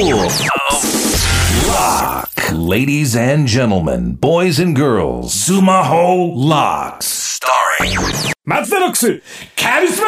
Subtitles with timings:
[0.00, 0.30] Lock.
[2.52, 7.40] Ladies and gentlemen, boys and girls, Sumaho Locks.
[7.40, 7.98] Starring
[8.44, 9.20] 松田ロックス
[9.56, 10.06] カリスマ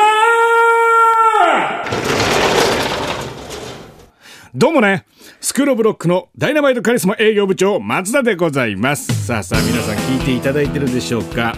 [4.54, 5.06] どうもね
[5.40, 11.56] スクーブロックのダイナマイトカリスマ営業部長松田でございますさあさあ皆さん聞いていただいてるでしょうか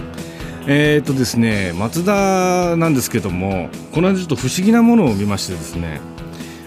[0.67, 6.01] えー、とですね松田なんですけどもこの間ちょっと不思議なものを見ましてですね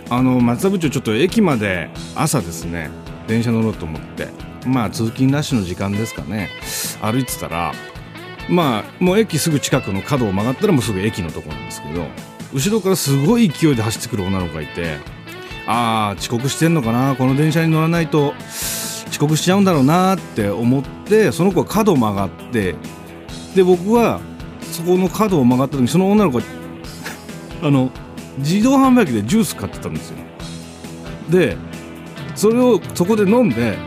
[0.10, 2.90] あの松田部長ちょっと駅まで朝ですね
[3.28, 4.28] 電車乗ろうと思って
[4.68, 6.50] まあ通勤ラッシュの時間ですかね
[7.02, 7.74] 歩いてたら
[8.50, 12.06] まあもう駅すぐ近くの角を曲がったらもうすぐ駅のところなんですけど
[12.54, 14.98] 後ろからすごい勢いで走ってくる女の子がいて
[15.68, 18.34] ああ遅刻してんのかなこの電車に乗らないと
[19.10, 22.76] 遅刻しちゃうんだろうなって思ってその子は角を曲がって
[23.56, 24.20] で僕は
[24.62, 26.40] そこの角を曲がった時にその女の子
[27.64, 27.90] あの
[28.38, 30.18] 自動販売機でジュース買ってたんですよ。
[31.30, 31.58] で
[32.36, 33.78] それをそこで飲んで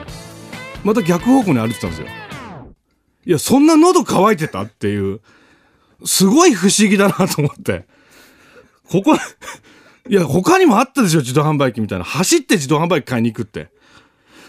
[0.84, 2.08] また逆方向に歩いてたんですよ。
[3.26, 5.20] いやそんな喉乾いてたっていう
[6.04, 7.86] すごい不思議だなと思って。
[8.90, 9.14] ここ
[10.08, 12.04] いや他にもあったでしょ自動販売機みたいな。
[12.04, 13.70] 走って自動販売機買いに行くって。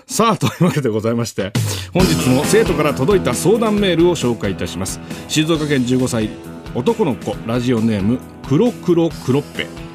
[0.07, 1.53] さあというわけでございまして
[1.93, 4.99] 本日も生徒から届いた相談メールを紹介いたします。
[5.27, 6.29] 静岡県15歳
[6.73, 9.88] 男の子ラジオネーム黒黒黒っぺ。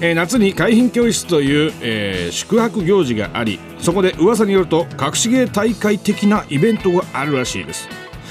[0.00, 7.88] えー夏に海浜教室という、えー宿泊行事がありそこで噂によると隠し芸大会的なイベントがあるらしいです。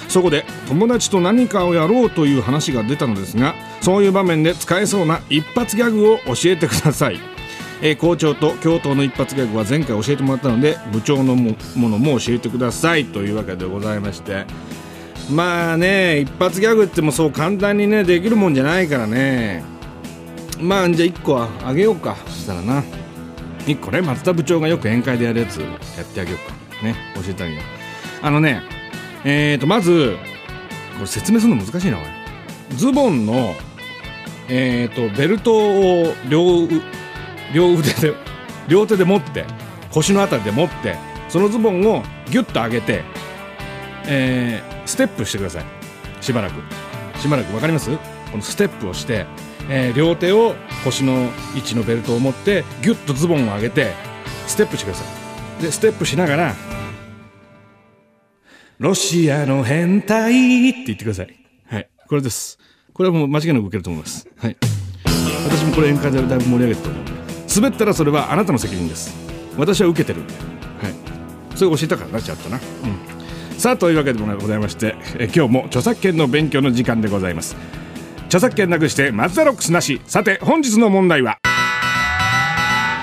[0.07, 7.19] そこで友達と何かをやろうという話が出たのですがそういう場面で使えそうな一発ギャグを教えてください、
[7.81, 14.45] えー校長と教頭の一発ギャグは前回教えてもらったので部長のもものも教えてくださいというわけでございまして。
[15.31, 19.74] まあね一発ギャグってもそう簡単にねできるもんじゃないからね。
[20.59, 22.15] まあじゃあ1個はあげようか。
[22.25, 22.83] そしたらな。
[23.65, 25.65] 1個ね松田部長がよく宴会でやるやつや
[26.01, 26.83] ってあげようか。
[26.85, 27.63] ね教えてあげよう。
[28.25, 28.61] あのね
[29.23, 30.17] えーとまず
[30.95, 32.03] これ説明するの難しいなこ
[32.69, 33.53] れズボンの
[34.47, 36.67] えーとベルトを両
[37.53, 38.13] 両腕で
[38.69, 39.45] 両手で持って
[39.91, 40.95] 腰のあたりで持って
[41.29, 43.03] そのズボンをギュッと上げて
[44.07, 45.63] えーステップしてください。
[46.21, 46.53] しばらく。
[47.19, 47.53] しばらく。
[47.55, 47.89] わかります？
[48.31, 49.25] このステップをして、
[49.69, 53.93] えー両手を腰の位置のベルトを持ってギュッとズボンを上げて
[54.47, 55.03] ステップしてくださ
[55.59, 55.63] い。
[55.63, 56.55] でステップしながら
[58.77, 61.35] 「ロシアの変態」って言ってください。
[61.67, 61.89] はい。
[62.07, 62.59] これです。
[62.93, 64.27] これはもう間違いなく受けると思います。
[64.37, 64.57] はい。
[65.45, 67.05] 私もこれ宴会でだいぶ盛り上げてたと思う
[67.55, 69.15] 滑ったらそれはあなたの責任です。
[69.57, 70.33] 私は受けてるんで。
[70.33, 70.39] は
[70.89, 70.93] い。
[71.55, 72.57] それ教えたからなちゃんとな。
[72.57, 72.59] う
[73.11, 73.15] ん。
[73.57, 77.55] さあというわけでもございましてえ今日も著作権の勉強の時間でございます
[78.35, 80.01] 著作権なくしてマツダロックスなし。
[80.07, 81.37] さて本日の問題は。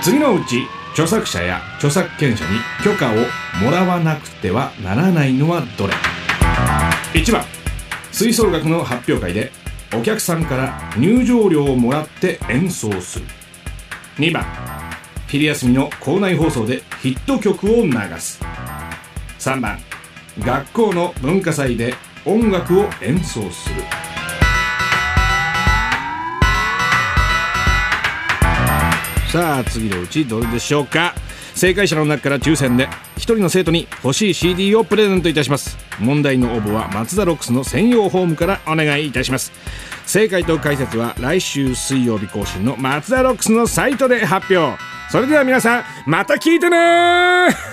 [0.02, 3.14] 次のうち著作者や著作権者に許可を
[3.64, 5.94] もらわなくてはならないのはどれ
[7.14, 7.42] ？1番。
[8.12, 9.52] 吹奏楽の発表会で
[9.98, 13.24] お客さんから入場料をもらって演奏する。
[14.18, 14.44] 2番。
[15.28, 18.38] 昼休みの校内放送でヒット曲を流す。
[19.38, 19.78] 3番。
[20.40, 21.94] 学校の文化祭で
[22.26, 23.76] 音楽を演奏する。
[29.32, 31.14] さあ次のうちどれでしょうか。
[31.54, 35.78] 正解者の中から抽選で1人の生徒に欲しい CD をプレゼントいたします。
[35.98, 39.50] 問題の応募は松田ロックスの専用ホームからお願いいたします。
[40.04, 44.78] 正解と解説は来週水曜日更新の松田ロックスのサイトで発表。
[45.10, 47.71] それでは皆さんまた聞いてね